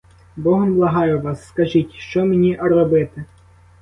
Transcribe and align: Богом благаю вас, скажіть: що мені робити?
Богом 0.35 0.73
благаю 0.73 1.21
вас, 1.21 1.47
скажіть: 1.47 1.93
що 1.93 2.25
мені 2.25 2.55
робити? 2.57 3.25